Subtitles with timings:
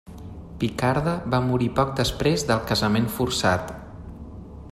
[0.61, 3.77] Picarda va morir poc després del casament forçat.